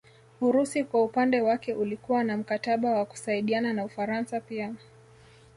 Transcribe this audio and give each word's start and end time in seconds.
Urusi 0.41 0.83
kwa 0.83 1.03
upande 1.03 1.41
wake 1.41 1.73
ulikuwa 1.73 2.23
na 2.23 2.37
mkataba 2.37 2.91
wa 2.91 3.05
kusaidiana 3.05 3.73
na 3.73 3.85
Ufaransa 3.85 4.39
pia 4.39 4.73